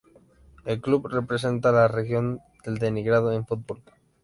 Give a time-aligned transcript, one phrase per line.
[0.65, 3.83] El club representa a la región de Leningrado en fútbol.